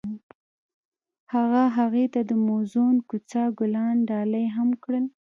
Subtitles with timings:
[1.33, 5.05] هغه هغې ته د موزون کوڅه ګلان ډالۍ هم کړل.